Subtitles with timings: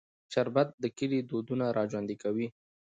[0.33, 2.47] شربت د کلي دودونه راژوندي کوي